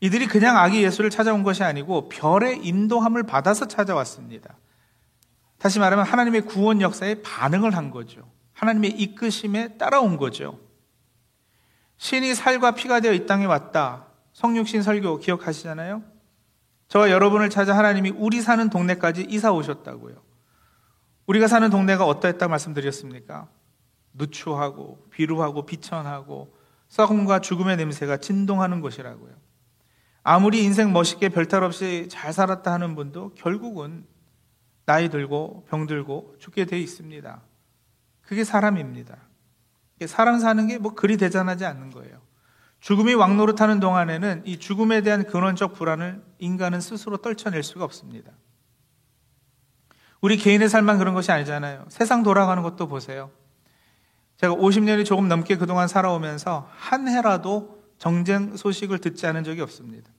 이들이 0.00 0.26
그냥 0.26 0.56
아기 0.56 0.82
예수를 0.82 1.10
찾아온 1.10 1.42
것이 1.42 1.62
아니고 1.62 2.08
별의 2.08 2.64
인도함을 2.66 3.24
받아서 3.24 3.68
찾아왔습니다. 3.68 4.56
다시 5.58 5.78
말하면 5.78 6.06
하나님의 6.06 6.42
구원 6.42 6.80
역사에 6.80 7.22
반응을 7.22 7.76
한 7.76 7.90
거죠. 7.90 8.30
하나님의 8.54 8.92
이끄심에 8.92 9.76
따라온 9.76 10.16
거죠. 10.16 10.58
신이 11.98 12.34
살과 12.34 12.72
피가 12.72 13.00
되어 13.00 13.12
이 13.12 13.26
땅에 13.26 13.44
왔다. 13.44 14.06
성육신 14.32 14.82
설교 14.82 15.18
기억하시잖아요? 15.18 16.02
저와 16.88 17.10
여러분을 17.10 17.50
찾아 17.50 17.76
하나님이 17.76 18.10
우리 18.16 18.40
사는 18.40 18.70
동네까지 18.70 19.26
이사 19.28 19.52
오셨다고요. 19.52 20.16
우리가 21.26 21.46
사는 21.46 21.68
동네가 21.68 22.06
어떠했다 22.06 22.48
말씀드렸습니까? 22.48 23.48
누추하고 24.14 25.06
비루하고 25.10 25.66
비천하고 25.66 26.56
썩음과 26.88 27.40
죽음의 27.40 27.76
냄새가 27.76 28.16
진동하는 28.16 28.80
곳이라고요. 28.80 29.49
아무리 30.22 30.62
인생 30.62 30.92
멋있게 30.92 31.28
별탈 31.30 31.64
없이 31.64 32.08
잘 32.10 32.32
살았다 32.32 32.72
하는 32.72 32.94
분도 32.94 33.32
결국은 33.34 34.04
나이 34.84 35.08
들고 35.08 35.64
병 35.68 35.86
들고 35.86 36.36
죽게 36.38 36.66
돼 36.66 36.78
있습니다. 36.78 37.40
그게 38.22 38.44
사람입니다. 38.44 39.16
사람 40.06 40.38
사는 40.38 40.66
게 40.66 40.78
뭐 40.78 40.94
그리 40.94 41.16
대단하지 41.16 41.64
않는 41.64 41.90
거예요. 41.90 42.20
죽음이 42.80 43.12
왕노릇하는 43.14 43.80
동안에는 43.80 44.42
이 44.46 44.58
죽음에 44.58 45.02
대한 45.02 45.24
근원적 45.24 45.74
불안을 45.74 46.22
인간은 46.38 46.80
스스로 46.80 47.18
떨쳐낼 47.18 47.62
수가 47.62 47.84
없습니다. 47.84 48.32
우리 50.20 50.36
개인의 50.36 50.68
삶만 50.68 50.98
그런 50.98 51.14
것이 51.14 51.30
아니잖아요. 51.32 51.86
세상 51.88 52.22
돌아가는 52.22 52.62
것도 52.62 52.88
보세요. 52.88 53.30
제가 54.38 54.54
50년이 54.54 55.04
조금 55.04 55.28
넘게 55.28 55.56
그동안 55.56 55.88
살아오면서 55.88 56.68
한 56.74 57.08
해라도 57.08 57.79
정쟁 58.00 58.56
소식을 58.56 58.98
듣지 58.98 59.26
않은 59.26 59.44
적이 59.44 59.60
없습니다. 59.60 60.10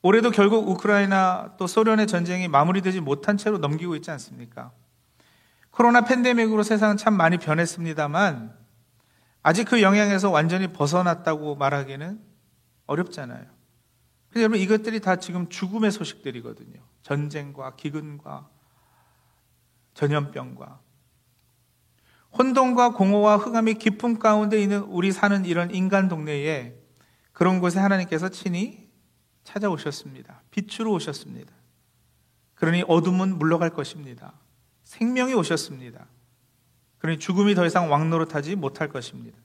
올해도 0.00 0.30
결국 0.30 0.66
우크라이나 0.66 1.54
또 1.58 1.66
소련의 1.66 2.06
전쟁이 2.06 2.48
마무리되지 2.48 3.00
못한 3.00 3.36
채로 3.36 3.58
넘기고 3.58 3.94
있지 3.96 4.10
않습니까? 4.10 4.72
코로나 5.70 6.00
팬데믹으로 6.00 6.62
세상은 6.62 6.96
참 6.96 7.14
많이 7.14 7.36
변했습니다만 7.36 8.56
아직 9.42 9.64
그 9.68 9.82
영향에서 9.82 10.30
완전히 10.30 10.72
벗어났다고 10.72 11.56
말하기는 11.56 12.20
어렵잖아요. 12.86 13.44
근데 14.28 14.40
여러분 14.40 14.58
이것들이 14.60 15.00
다 15.00 15.16
지금 15.16 15.50
죽음의 15.50 15.92
소식들이거든요. 15.92 16.80
전쟁과 17.02 17.76
기근과 17.76 18.48
전염병과 19.92 20.80
혼돈과 22.38 22.92
공허와 22.92 23.36
흑암이 23.36 23.74
깊은 23.74 24.18
가운데 24.18 24.60
있는 24.60 24.80
우리 24.82 25.12
사는 25.12 25.44
이런 25.44 25.74
인간 25.74 26.08
동네에 26.08 26.74
그런 27.32 27.60
곳에 27.60 27.78
하나님께서 27.78 28.28
친히 28.28 28.88
찾아오셨습니다. 29.44 30.42
빛으로 30.50 30.92
오셨습니다. 30.92 31.52
그러니 32.54 32.84
어둠은 32.86 33.38
물러갈 33.38 33.70
것입니다. 33.70 34.34
생명이 34.84 35.34
오셨습니다. 35.34 36.06
그러니 36.98 37.18
죽음이 37.18 37.54
더 37.54 37.66
이상 37.66 37.90
왕노릇하지 37.90 38.56
못할 38.56 38.88
것입니다. 38.88 39.36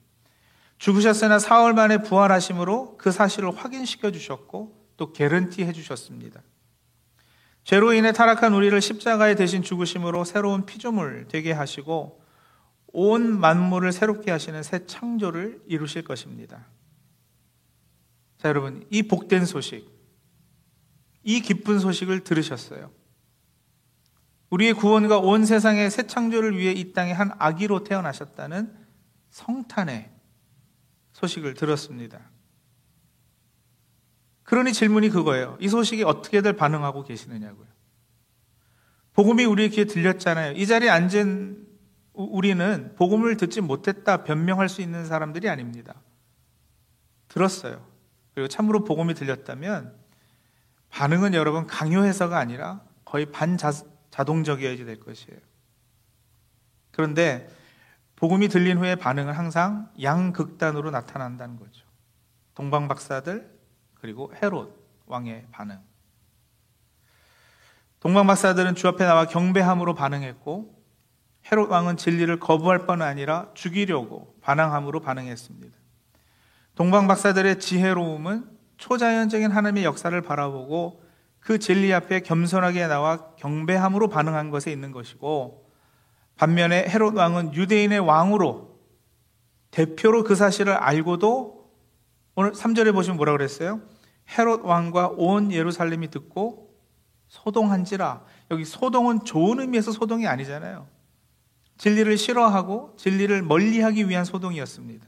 죽으셨으나 0.77 1.39
사흘 1.39 1.73
만에 1.73 1.97
부활하심으로 2.03 2.97
그 2.97 3.11
사실을 3.11 3.55
확인시켜 3.55 4.11
주셨고 4.11 4.77
또 4.95 5.11
개런티 5.11 5.63
해 5.63 5.73
주셨습니다. 5.73 6.41
죄로 7.63 7.93
인해 7.93 8.11
타락한 8.11 8.53
우리를 8.53 8.79
십자가에 8.79 9.35
대신 9.35 9.63
죽으심으로 9.63 10.23
새로운 10.23 10.65
피조물 10.65 11.25
되게 11.27 11.51
하시고 11.51 12.21
온 12.93 13.39
만물을 13.39 13.91
새롭게 13.91 14.31
하시는 14.31 14.61
새 14.63 14.85
창조를 14.85 15.61
이루실 15.67 16.03
것입니다. 16.03 16.67
자, 18.37 18.49
여러분, 18.49 18.85
이 18.89 19.03
복된 19.03 19.45
소식, 19.45 19.89
이 21.23 21.41
기쁜 21.41 21.79
소식을 21.79 22.23
들으셨어요. 22.23 22.91
우리의 24.49 24.73
구원과 24.73 25.19
온 25.19 25.45
세상의 25.45 25.91
새 25.91 26.07
창조를 26.07 26.57
위해 26.57 26.71
이 26.71 26.93
땅에 26.93 27.11
한 27.11 27.31
아기로 27.37 27.83
태어나셨다는 27.83 28.73
성탄의 29.29 30.09
소식을 31.11 31.55
들었습니다. 31.55 32.31
그러니 34.43 34.71
질문이 34.71 35.09
그거예요. 35.09 35.57
이 35.59 35.67
소식에 35.67 36.03
어떻게들 36.03 36.53
반응하고 36.53 37.03
계시느냐고요. 37.03 37.67
복음이 39.11 39.43
우리의 39.43 39.71
귀에 39.71 39.85
들렸잖아요. 39.85 40.53
이 40.53 40.65
자리에 40.65 40.89
앉은 40.89 41.66
우리는 42.17 42.95
복음을 42.95 43.37
듣지 43.37 43.61
못했다 43.61 44.23
변명할 44.23 44.69
수 44.69 44.81
있는 44.81 45.05
사람들이 45.05 45.47
아닙니다. 45.49 45.93
들었어요. 47.27 47.85
그리고 48.33 48.47
참으로 48.47 48.83
복음이 48.83 49.13
들렸다면 49.13 49.95
반응은 50.89 51.33
여러분 51.33 51.67
강요해서가 51.67 52.37
아니라 52.37 52.81
거의 53.05 53.27
반자동적이어야 53.27 54.77
될 54.77 54.99
것이에요. 54.99 55.39
그런데 56.91 57.47
복음이 58.15 58.47
들린 58.47 58.79
후에 58.79 58.95
반응은 58.95 59.33
항상 59.33 59.91
양극단으로 60.01 60.89
나타난다는 60.89 61.57
거죠. 61.57 61.85
동방 62.55 62.87
박사들 62.87 63.55
그리고 63.93 64.33
헤롯 64.41 64.75
왕의 65.05 65.47
반응. 65.51 65.79
동방 67.99 68.25
박사들은 68.25 68.73
주 68.75 68.87
앞에 68.87 69.05
나와 69.05 69.27
경배함으로 69.27 69.93
반응했고 69.93 70.76
헤롯 71.51 71.69
왕은 71.69 71.97
진리를 71.97 72.39
거부할 72.39 72.85
뿐 72.85 73.01
아니라 73.01 73.49
죽이려고 73.53 74.35
반항함으로 74.41 74.99
반응했습니다. 74.99 75.77
동방 76.75 77.07
박사들의 77.07 77.59
지혜로움은 77.59 78.45
초자연적인 78.77 79.51
하나님의 79.51 79.83
역사를 79.83 80.19
바라보고 80.21 81.01
그 81.39 81.59
진리 81.59 81.93
앞에 81.93 82.19
겸손하게 82.19 82.87
나와 82.87 83.33
경배함으로 83.37 84.09
반응한 84.09 84.51
것에 84.51 84.71
있는 84.71 84.91
것이고 84.91 85.65
반면에 86.35 86.87
헤롯 86.87 87.15
왕은 87.15 87.53
유대인의 87.55 87.99
왕으로 87.99 88.77
대표로 89.71 90.23
그 90.23 90.35
사실을 90.35 90.73
알고도 90.73 91.71
오늘 92.35 92.51
3절에 92.51 92.93
보시면 92.93 93.17
뭐라 93.17 93.31
그랬어요? 93.31 93.81
헤롯 94.37 94.63
왕과 94.63 95.13
온 95.15 95.51
예루살렘이 95.51 96.09
듣고 96.09 96.75
소동한지라. 97.27 98.23
여기 98.51 98.65
소동은 98.65 99.25
좋은 99.25 99.59
의미에서 99.59 99.91
소동이 99.91 100.27
아니잖아요. 100.27 100.87
진리를 101.77 102.17
싫어하고 102.17 102.95
진리를 102.97 103.41
멀리하기 103.43 104.09
위한 104.09 104.25
소동이었습니다. 104.25 105.07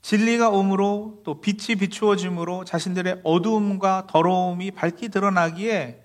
진리가 0.00 0.50
옴으로 0.50 1.22
또 1.24 1.40
빛이 1.40 1.76
비추어짐으로 1.78 2.64
자신들의 2.64 3.20
어두움과 3.24 4.06
더러움이 4.08 4.70
밝히 4.70 5.08
드러나기에 5.08 6.04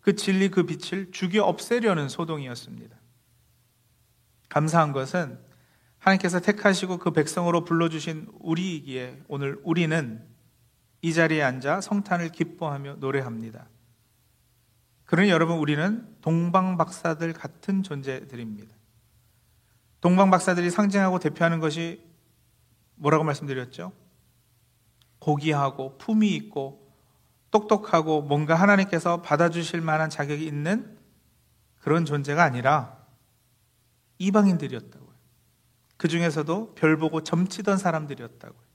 그 0.00 0.14
진리 0.14 0.50
그 0.50 0.64
빛을 0.64 1.10
죽여 1.10 1.42
없애려는 1.42 2.08
소동이었습니다. 2.08 2.96
감사한 4.48 4.92
것은 4.92 5.38
하나님께서 5.98 6.40
택하시고 6.40 6.98
그 6.98 7.10
백성으로 7.10 7.64
불러주신 7.64 8.28
우리이기에 8.38 9.22
오늘 9.28 9.58
우리는 9.64 10.24
이 11.02 11.12
자리에 11.12 11.42
앉아 11.42 11.80
성탄을 11.80 12.30
기뻐하며 12.30 12.96
노래합니다. 13.00 13.68
그러니 15.04 15.30
여러분 15.30 15.58
우리는 15.58 16.06
동방 16.20 16.76
박사들 16.76 17.32
같은 17.32 17.82
존재들입니다. 17.82 18.75
동방 20.00 20.30
박사들이 20.30 20.70
상징하고 20.70 21.18
대표하는 21.18 21.60
것이 21.60 22.04
뭐라고 22.96 23.24
말씀드렸죠? 23.24 23.92
고귀하고 25.18 25.98
품위 25.98 26.34
있고 26.36 26.86
똑똑하고 27.50 28.22
뭔가 28.22 28.54
하나님께서 28.54 29.22
받아주실 29.22 29.80
만한 29.80 30.10
자격이 30.10 30.46
있는 30.46 30.98
그런 31.80 32.04
존재가 32.04 32.42
아니라 32.42 32.96
이방인들이었다고요. 34.18 35.06
그 35.96 36.08
중에서도 36.08 36.74
별 36.74 36.96
보고 36.98 37.22
점치던 37.22 37.78
사람들이었다고요. 37.78 38.66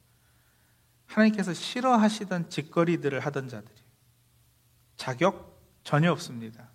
하나님께서 1.05 1.53
싫어하시던 1.53 2.49
짓거리들을 2.49 3.19
하던 3.19 3.49
자들이 3.49 3.81
자격 4.95 5.59
전혀 5.83 6.11
없습니다. 6.11 6.69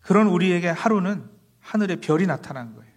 그런 0.00 0.26
우리에게 0.26 0.68
하루는 0.68 1.33
하늘의 1.64 1.96
별이 2.00 2.26
나타난 2.26 2.74
거예요. 2.74 2.92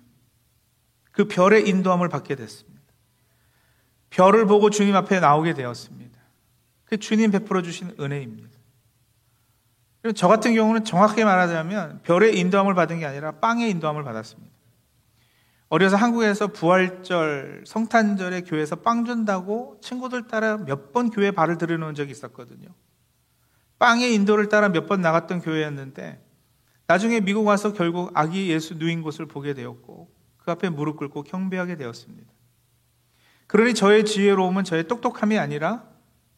그 1.12 1.28
별의 1.28 1.68
인도함을 1.68 2.10
받게 2.10 2.36
됐습니다. 2.36 2.78
별을 4.10 4.46
보고 4.46 4.70
주님 4.70 4.96
앞에 4.96 5.20
나오게 5.20 5.54
되었습니다. 5.54 6.18
그 6.86 6.98
주님 6.98 7.32
베풀어 7.32 7.62
주신 7.62 7.96
은혜입니다. 8.00 8.50
저 10.16 10.28
같은 10.28 10.54
경우는 10.54 10.86
정확하게 10.86 11.26
말하자면 11.26 12.02
별의 12.04 12.38
인도함을 12.40 12.76
받은 12.76 13.00
게 13.00 13.06
아니라 13.06 13.32
빵의 13.40 13.70
인도함을 13.72 14.04
받았습니다. 14.04 14.56
어려서 15.70 15.98
한국에서 15.98 16.48
부활절, 16.48 17.64
성탄절에 17.66 18.42
교회에서 18.42 18.78
빵 18.78 19.04
준다고 19.06 19.78
친구들 19.82 20.28
따라 20.28 20.58
몇 20.58 20.94
번 20.94 21.10
교회 21.10 21.32
발을 21.32 21.58
들여놓은 21.58 21.94
적이 21.96 22.12
있었거든요. 22.12 22.70
빵의 23.80 24.14
인도를 24.14 24.48
따라 24.50 24.70
몇 24.70 24.88
번 24.88 25.02
나갔던 25.02 25.42
교회였는데 25.42 26.24
나중에 26.88 27.20
미국 27.20 27.46
와서 27.46 27.74
결국 27.74 28.12
아기 28.14 28.50
예수 28.50 28.76
누인 28.76 29.02
곳을 29.02 29.26
보게 29.26 29.54
되었고 29.54 30.10
그 30.38 30.52
앞에 30.52 30.70
무릎 30.70 30.98
꿇고 30.98 31.24
경배하게 31.24 31.76
되었습니다. 31.76 32.32
그러니 33.48 33.74
저의 33.74 34.06
지혜로움은 34.06 34.64
저의 34.64 34.88
똑똑함이 34.88 35.38
아니라 35.38 35.84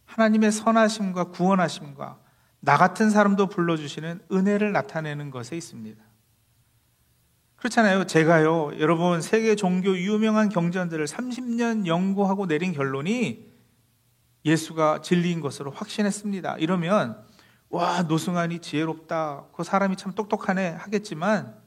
하나님의 0.05 0.51
선하심과 0.51 1.25
구원하심과 1.25 2.19
나 2.61 2.77
같은 2.77 3.09
사람도 3.09 3.47
불러주시는 3.47 4.21
은혜를 4.31 4.71
나타내는 4.71 5.29
것에 5.31 5.55
있습니다. 5.55 6.03
그렇잖아요. 7.55 8.05
제가요, 8.05 8.71
여러분, 8.79 9.21
세계 9.21 9.55
종교 9.55 9.97
유명한 9.97 10.49
경전들을 10.49 11.05
30년 11.05 11.85
연구하고 11.85 12.47
내린 12.47 12.71
결론이 12.73 13.49
예수가 14.45 15.01
진리인 15.01 15.41
것으로 15.41 15.69
확신했습니다. 15.71 16.57
이러면, 16.57 17.21
와, 17.69 18.01
노승환이 18.03 18.59
지혜롭다. 18.59 19.47
그 19.53 19.63
사람이 19.63 19.95
참 19.95 20.13
똑똑하네. 20.13 20.69
하겠지만, 20.69 21.59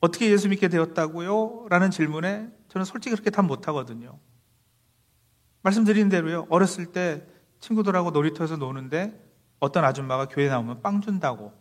어떻게 0.00 0.30
예수 0.30 0.48
믿게 0.48 0.68
되었다고요? 0.68 1.66
라는 1.68 1.90
질문에 1.90 2.48
저는 2.68 2.84
솔직히 2.84 3.14
그렇게 3.14 3.30
답 3.30 3.44
못하거든요. 3.44 4.18
말씀드린 5.62 6.08
대로요. 6.08 6.46
어렸을 6.50 6.86
때 6.86 7.26
친구들하고 7.58 8.12
놀이터에서 8.12 8.56
노는데 8.56 9.20
어떤 9.58 9.84
아줌마가 9.84 10.26
교회 10.26 10.48
나오면 10.48 10.82
빵 10.82 11.00
준다고 11.00 11.52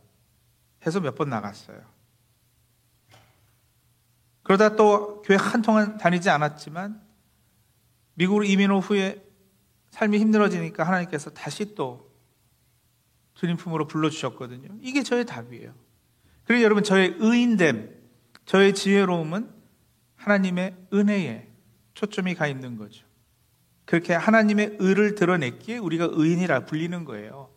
해서 0.86 1.00
몇 1.00 1.16
번 1.16 1.30
나갔어요. 1.30 1.82
그러다 4.44 4.76
또 4.76 5.24
교회 5.24 5.36
한 5.36 5.64
통은 5.64 5.98
다니지 5.98 6.30
않았지만 6.30 7.02
미국으로 8.14 8.46
이민 8.46 8.72
후에 8.72 9.26
삶이 9.90 10.20
힘들어지니까 10.20 10.84
하나님께서 10.84 11.32
다시 11.32 11.74
또 11.74 12.07
주님 13.38 13.56
품으로 13.56 13.86
불러주셨거든요. 13.88 14.68
이게 14.82 15.04
저의 15.04 15.26
답이에요. 15.26 15.72
그리고 16.46 16.64
여러분, 16.64 16.84
저의 16.84 17.16
의인됨, 17.20 17.96
저의 18.46 18.74
지혜로움은 18.74 19.50
하나님의 20.16 20.76
은혜에 20.92 21.48
초점이 21.94 22.34
가 22.34 22.48
있는 22.48 22.78
거죠. 22.78 23.06
그렇게 23.86 24.14
하나님의 24.14 24.78
의를 24.80 25.14
드러냈기에 25.14 25.78
우리가 25.78 26.10
의인이라 26.12 26.66
불리는 26.66 27.06
거예요. 27.06 27.50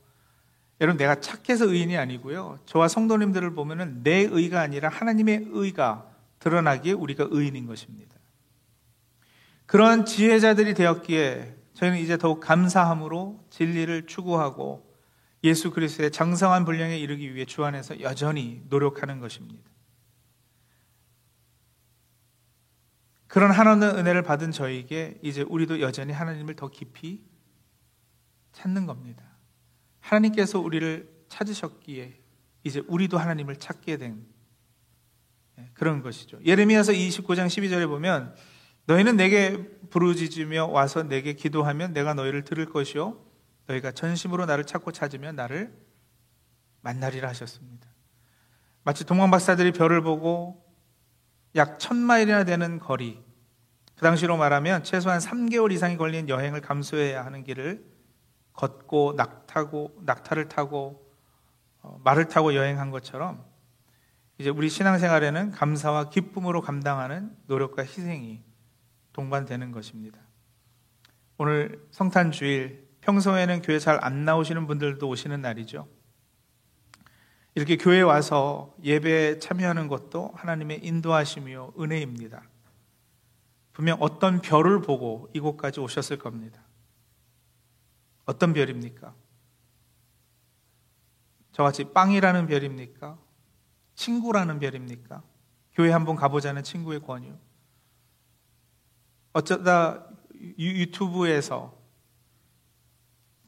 여러분, 0.83 0.99
내가 0.99 1.21
착해서 1.21 1.67
의인이 1.67 1.97
아니고요. 1.97 2.59
저와 2.67 2.89
성도님들을 2.89 3.55
보면은 3.55 4.03
내 4.03 4.29
의가 4.31 4.61
아니라 4.61 4.91
하나님의 4.91 5.47
의가 5.51 6.11
드러나기에 6.41 6.93
우리가 6.93 7.29
의인인 7.31 7.67
것입니다. 7.67 8.17
그런 9.65 10.05
지혜자들이 10.05 10.75
되었기에 10.75 11.57
저희는 11.73 11.99
이제 11.99 12.19
더욱 12.19 12.41
감사함으로 12.41 13.47
진리를 13.49 14.07
추구하고 14.07 14.90
예수 15.43 15.71
그리스도의 15.71 16.11
장성한 16.11 16.65
분량에 16.65 16.99
이르기 16.99 17.35
위해 17.35 17.45
주 17.45 17.65
안에서 17.65 18.01
여전히 18.01 18.63
노력하는 18.69 19.21
것입니다. 19.21 19.71
그런 23.27 23.53
하나님의 23.53 23.91
은혜를 23.91 24.23
받은 24.23 24.51
저에게 24.51 25.19
이제 25.23 25.43
우리도 25.43 25.81
여전히 25.81 26.13
하나님을 26.13 26.57
더 26.57 26.69
깊이 26.69 27.25
찾는 28.53 28.87
겁니다. 28.87 29.23
하나님께서 30.01 30.59
우리를 30.59 31.09
찾으셨기에 31.29 32.21
이제 32.65 32.83
우리도 32.89 33.19
하나님을 33.19 33.57
찾게 33.57 33.97
된 33.99 34.27
예, 35.59 35.71
그런 35.75 36.03
것이죠. 36.03 36.41
예레미야서 36.45 36.93
29장 36.93 37.47
12절에 37.47 37.87
보면 37.87 38.35
너희는 38.87 39.17
내게 39.17 39.57
부르짖으며 39.91 40.67
와서 40.67 41.05
내게 41.05 41.35
기도하면 41.35 41.93
내가 41.93 42.15
너희를 42.15 42.43
들을 42.43 42.67
것이요 42.67 43.30
너희가 43.71 43.93
전심으로 43.93 44.47
나를 44.47 44.65
찾고 44.65 44.93
찾으면 44.93 45.37
나를 45.37 45.73
만나리라 46.81 47.29
하셨습니다. 47.29 47.89
마치 48.83 49.05
동방 49.05 49.31
박사들이 49.31 49.73
별을 49.73 50.03
보고 50.03 50.65
약 51.55 51.79
천마일이나 51.79 52.45
되는 52.45 52.79
거리, 52.79 53.23
그 53.95 54.03
당시로 54.03 54.37
말하면 54.37 54.83
최소한 54.83 55.19
3개월 55.19 55.73
이상이 55.73 55.97
걸린 55.97 56.29
여행을 56.29 56.61
감수해야 56.61 57.25
하는 57.25 57.45
길을 57.45 57.85
걷고 58.55 59.15
낙타고 59.17 60.01
낙타를 60.03 60.49
타고 60.49 61.07
어, 61.83 62.01
말을 62.05 62.29
타고 62.29 62.55
여행한 62.55 62.91
것처럼 62.91 63.45
이제 64.39 64.51
우리 64.51 64.69
신앙생활에는 64.69 65.51
감사와 65.51 66.11
기쁨으로 66.11 66.61
감당하는 66.63 67.37
노력과 67.47 67.83
희생이 67.83 68.43
동반되는 69.13 69.71
것입니다. 69.73 70.19
오늘 71.37 71.87
성탄 71.91 72.33
주일 72.33 72.90
평소에는 73.01 73.63
교회 73.63 73.79
잘 73.79 73.99
안 74.03 74.25
나오시는 74.25 74.67
분들도 74.67 75.09
오시는 75.09 75.41
날이죠. 75.41 75.89
이렇게 77.55 77.77
교회에 77.77 78.03
와서 78.03 78.75
예배에 78.83 79.39
참여하는 79.39 79.89
것도 79.89 80.33
하나님의 80.35 80.85
인도하심이요 80.85 81.75
은혜입니다. 81.79 82.43
분명 83.73 83.97
어떤 84.01 84.41
별을 84.41 84.83
보고 84.83 85.29
이곳까지 85.33 85.81
오셨을 85.81 86.19
겁니다. 86.19 86.63
어떤 88.25 88.53
별입니까? 88.53 89.15
저같이 91.53 91.93
빵이라는 91.93 92.47
별입니까? 92.47 93.19
친구라는 93.95 94.61
별입니까? 94.61 95.23
교회 95.73 95.91
한번 95.91 96.17
가보자는 96.17 96.63
친구의 96.63 97.01
권유. 97.01 97.37
어쩌다 99.33 100.07
유튜브에서 100.59 101.80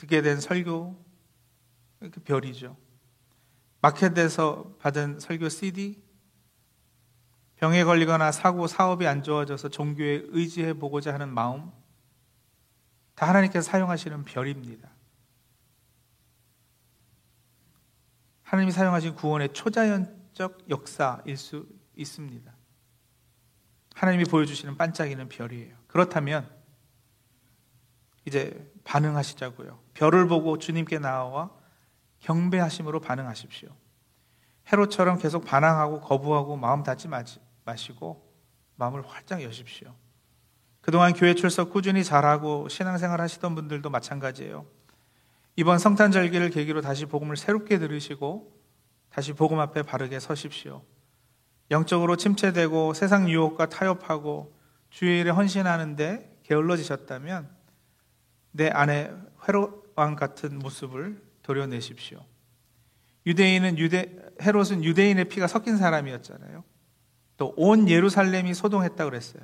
듣게 0.02 0.20
된 0.20 0.40
설교, 0.40 0.96
그 2.00 2.20
별이죠. 2.24 2.76
마켓에서 3.80 4.74
받은 4.80 5.20
설교 5.20 5.48
CD, 5.48 6.02
병에 7.54 7.84
걸리거나 7.84 8.32
사고, 8.32 8.66
사업이 8.66 9.06
안 9.06 9.22
좋아져서 9.22 9.68
종교에 9.68 10.24
의지해 10.26 10.72
보고자 10.72 11.14
하는 11.14 11.32
마음, 11.32 11.70
다 13.14 13.28
하나님께서 13.28 13.70
사용하시는 13.70 14.24
별입니다. 14.24 14.90
하나님이 18.42 18.72
사용하신 18.72 19.14
구원의 19.14 19.52
초자연적 19.52 20.68
역사일 20.68 21.36
수 21.36 21.68
있습니다. 21.94 22.52
하나님이 23.94 24.24
보여주시는 24.24 24.76
반짝이는 24.76 25.28
별이에요. 25.28 25.76
그렇다면, 25.86 26.50
이제 28.24 28.71
반응하시자고요. 28.84 29.78
별을 29.94 30.28
보고 30.28 30.58
주님께 30.58 30.98
나와 30.98 31.50
경배하심으로 32.20 33.00
반응하십시오. 33.00 33.70
헤로처럼 34.72 35.18
계속 35.18 35.44
반항하고 35.44 36.00
거부하고 36.00 36.56
마음 36.56 36.82
닫지 36.82 37.08
마시고 37.64 38.32
마음을 38.76 39.06
활짝 39.06 39.42
여십시오. 39.42 39.94
그동안 40.80 41.12
교회 41.12 41.34
출석 41.34 41.70
꾸준히 41.70 42.02
잘하고 42.04 42.68
신앙생활 42.68 43.20
하시던 43.20 43.54
분들도 43.54 43.88
마찬가지예요. 43.90 44.66
이번 45.56 45.78
성탄절기를 45.78 46.50
계기로 46.50 46.80
다시 46.80 47.06
복음을 47.06 47.36
새롭게 47.36 47.78
들으시고 47.78 48.52
다시 49.10 49.32
복음 49.32 49.60
앞에 49.60 49.82
바르게 49.82 50.18
서십시오. 50.18 50.82
영적으로 51.70 52.16
침체되고 52.16 52.94
세상 52.94 53.28
유혹과 53.28 53.68
타협하고 53.68 54.56
주의 54.90 55.20
일에 55.20 55.30
헌신하는데 55.30 56.40
게을러지셨다면 56.42 57.61
내 58.52 58.68
안에 58.68 59.10
회로왕 59.48 60.16
같은 60.16 60.58
모습을 60.58 61.22
도려내십시오. 61.42 62.24
유대인은 63.26 63.78
유대 63.78 64.16
헤롯은 64.40 64.84
유대인의 64.84 65.26
피가 65.26 65.46
섞인 65.46 65.76
사람이었잖아요. 65.76 66.64
또 67.36 67.54
온 67.56 67.88
예루살렘이 67.88 68.54
소동했다 68.54 69.04
그랬어요. 69.04 69.42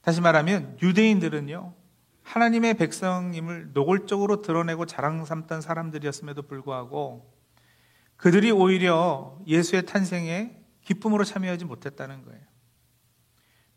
다시 0.00 0.20
말하면 0.20 0.78
유대인들은요. 0.80 1.74
하나님의 2.22 2.74
백성임을 2.74 3.72
노골적으로 3.72 4.40
드러내고 4.42 4.86
자랑 4.86 5.24
삼던 5.24 5.60
사람들이었음에도 5.60 6.42
불구하고 6.42 7.34
그들이 8.16 8.50
오히려 8.50 9.38
예수의 9.46 9.86
탄생에 9.86 10.56
기쁨으로 10.82 11.24
참여하지 11.24 11.64
못했다는 11.64 12.24
거예요. 12.24 12.40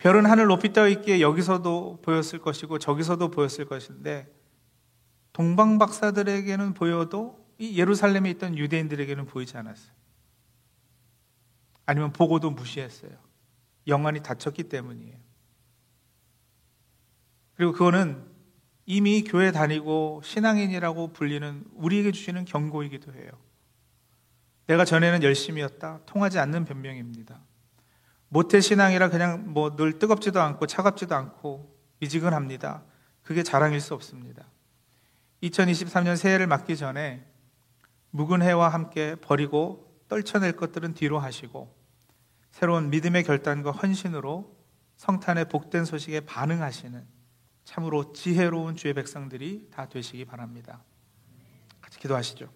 별은 0.04 0.26
하늘 0.26 0.48
높이 0.48 0.74
떠 0.74 0.90
있기에 0.90 1.22
여기서도 1.22 2.02
보였을 2.02 2.40
것이고 2.40 2.78
저기서도 2.78 3.32
보였을 3.32 3.64
것인데 3.64 4.28
동방 5.32 5.78
박사들에게는 5.78 6.74
보여도 6.74 7.48
이 7.58 7.80
예루살렘에 7.80 8.30
있던 8.32 8.58
유대인들에게는 8.58 9.26
보이지 9.28 9.56
않았어요. 9.56 9.94
아니면 11.86 12.12
보고도 12.12 12.52
무시했어요. 12.52 13.12
영안이 13.88 14.24
닫혔기 14.24 14.64
때문이에요. 14.64 15.16
그리고 17.56 17.72
그거는 17.72 18.26
이미 18.86 19.24
교회 19.24 19.54
다니고 19.54 20.20
신앙인이라고 20.26 21.14
불리는 21.14 21.64
우리에게 21.76 22.12
주시는 22.12 22.44
경고이기도 22.44 23.14
해요. 23.14 23.32
내가 24.68 24.84
전에는 24.84 25.24
열심이었다. 25.24 26.02
통하지 26.06 26.40
않는 26.40 26.66
변명입니다. 26.66 27.40
모태 28.34 28.62
신앙이라 28.62 29.10
그냥 29.10 29.54
뭐 29.54 29.76
늘 29.76 30.00
뜨겁지도 30.00 30.42
않고 30.42 30.66
차갑지도 30.66 31.14
않고 31.14 31.78
미지근합니다. 32.00 32.84
그게 33.22 33.44
자랑일 33.44 33.80
수 33.80 33.94
없습니다. 33.94 34.48
2023년 35.44 36.18
새해를 36.18 36.48
맞기 36.48 36.76
전에 36.76 37.28
묵은 38.10 38.42
해와 38.42 38.70
함께 38.70 39.16
버리고 39.22 39.96
떨쳐낼 40.08 40.54
것들은 40.56 40.96
뒤로 40.96 41.20
하시고 41.20 41.76
새로운 42.50 42.90
믿음의 42.90 43.24
결단과 43.24 43.70
헌신으로 43.70 44.58
성탄의 44.98 45.50
복된 45.50 45.86
소식에 45.86 46.22
반응하시는 46.22 47.06
참으로 47.66 48.14
지혜로운 48.14 48.76
주의 48.76 48.96
백성들이 48.96 49.70
다 49.72 49.88
되시기 49.88 50.26
바랍니다. 50.26 50.84
같이 51.82 52.00
기도하시죠. 52.00 52.50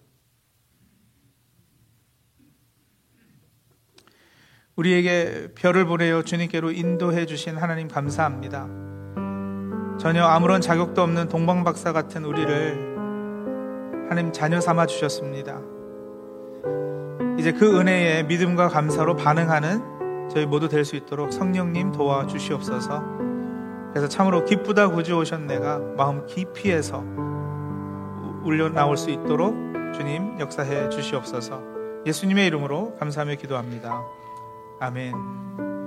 우리에게 4.78 5.48
별을 5.56 5.86
보내어 5.86 6.22
주님께로 6.22 6.70
인도해 6.70 7.26
주신 7.26 7.56
하나님 7.56 7.88
감사합니다. 7.88 8.68
전혀 9.98 10.24
아무런 10.24 10.60
자격도 10.60 11.02
없는 11.02 11.28
동방박사 11.28 11.92
같은 11.92 12.24
우리를 12.24 12.96
하나님 14.08 14.32
자녀 14.32 14.60
삼아 14.60 14.86
주셨습니다. 14.86 15.60
이제 17.40 17.52
그 17.52 17.78
은혜에 17.78 18.22
믿음과 18.22 18.68
감사로 18.68 19.16
반응하는 19.16 20.28
저희 20.30 20.46
모두 20.46 20.68
될 20.68 20.84
수 20.84 20.94
있도록 20.94 21.32
성령님 21.32 21.90
도와 21.90 22.28
주시옵소서. 22.28 23.02
그래서 23.90 24.06
참으로 24.06 24.44
기쁘다 24.44 24.90
구주 24.90 25.16
오셨네가 25.16 25.94
마음 25.96 26.24
깊이에서 26.26 27.04
울려 28.44 28.68
나올 28.68 28.96
수 28.96 29.10
있도록 29.10 29.56
주님 29.92 30.38
역사해 30.38 30.88
주시옵소서. 30.90 31.62
예수님의 32.06 32.46
이름으로 32.46 32.94
감사하며 33.00 33.34
기도합니다. 33.34 34.17
아멘. 34.80 35.77